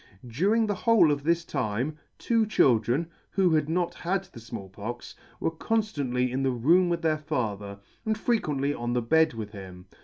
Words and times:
During 0.25 0.65
the 0.65 0.73
whole 0.73 1.11
of 1.11 1.21
this 1.23 1.45
time, 1.45 1.95
two 2.17 2.47
children, 2.47 3.05
who 3.29 3.51
had 3.51 3.69
not 3.69 3.93
had 3.93 4.23
the 4.23 4.39
Small 4.39 4.67
Pox, 4.67 5.13
were 5.39 5.51
conftantly 5.51 6.31
in 6.31 6.41
the 6.41 6.49
room 6.49 6.89
with 6.89 7.03
their 7.03 7.19
father, 7.19 7.77
and 8.03 8.17
frequently 8.17 8.73
on 8.73 8.93
the 8.93 9.01
bed 9.03 9.35
with 9.35 9.51
him. 9.51 9.85